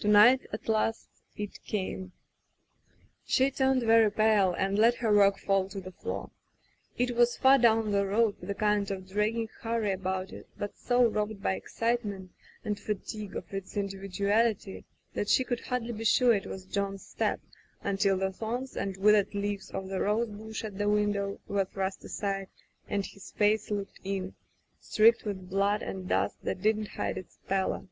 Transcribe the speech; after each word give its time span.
To 0.00 0.08
night, 0.08 0.40
at 0.52 0.66
last, 0.68 1.08
it 1.36 1.62
came. 1.62 2.10
She 3.24 3.52
turned 3.52 3.84
very 3.84 4.10
pale 4.10 4.52
and 4.52 4.76
let 4.76 4.96
her 4.96 5.14
work 5.14 5.38
fall 5.38 5.68
to 5.68 5.80
the 5.80 5.92
floor. 5.92 6.32
It 6.98 7.14
was 7.14 7.36
far 7.36 7.56
down 7.56 7.92
the 7.92 8.04
road, 8.04 8.34
with 8.40 8.50
a 8.50 8.54
kind 8.56 8.90
of 8.90 9.08
dragging 9.08 9.48
hurry 9.60 9.92
about 9.92 10.32
it, 10.32 10.48
but 10.58 10.76
so 10.76 11.04
robbed 11.06 11.40
by 11.40 11.54
excitement 11.54 12.32
and 12.64 12.80
fatigue 12.80 13.36
of 13.36 13.54
its 13.54 13.76
indi 13.76 13.96
viduality 13.96 14.82
that 15.14 15.28
she 15.28 15.44
could 15.44 15.60
hardly 15.60 15.92
be 15.92 16.02
sure 16.04 16.34
it 16.34 16.46
was 16.46 16.64
John's 16.64 17.06
step 17.06 17.40
until 17.80 18.16
the 18.18 18.32
thorns 18.32 18.76
and 18.76 18.96
withered 18.96 19.34
leaves 19.36 19.70
of 19.70 19.86
the 19.86 20.00
rosebush 20.00 20.64
at 20.64 20.78
the 20.78 20.88
window 20.88 21.38
were 21.46 21.64
thrust 21.64 22.02
aside, 22.02 22.48
and 22.88 23.06
his 23.06 23.30
face 23.30 23.70
looked 23.70 24.00
in, 24.02 24.34
streaked 24.80 25.24
with 25.24 25.48
blood 25.48 25.80
and 25.80 26.08
dust 26.08 26.38
that 26.42 26.60
did 26.60 26.76
not 26.76 26.88
hide 26.88 27.16
its 27.16 27.38
pallor. 27.46 27.86